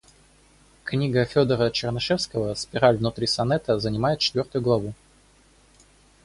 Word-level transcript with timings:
Книга 0.83 1.25
Федора 1.25 1.65
о 1.65 1.69
Чернышевском,- 1.69 2.55
спираль 2.55 2.97
внутри 2.97 3.27
сонета,- 3.27 3.77
занимает 3.79 4.17
четвертую 4.17 4.63
главу. 4.63 4.95